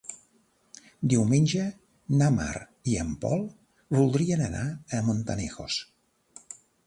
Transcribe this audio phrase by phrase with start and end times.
[1.11, 1.65] Diumenge
[2.21, 2.63] na Mar
[2.93, 3.45] i en Pol
[3.99, 4.65] voldrien anar
[5.01, 5.77] a Montanejos.